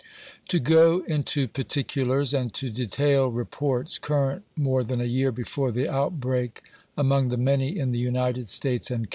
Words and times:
To 0.47 0.57
go 0.57 1.03
into 1.07 1.47
particulars, 1.47 2.33
and 2.33 2.51
to 2.55 2.71
detail 2.71 3.27
reports 3.29 3.99
current 3.99 4.41
more 4.55 4.83
than 4.83 4.99
a 4.99 5.03
year 5.03 5.31
before, 5.31 5.71
the 5.71 5.87
outbreak, 5.87 6.63
among 6.97 7.27
the 7.27 7.37
many 7.37 7.77
in 7.77 7.91
the 7.91 7.99
United 7.99 8.49
States 8.49 8.89
and. 8.89 9.07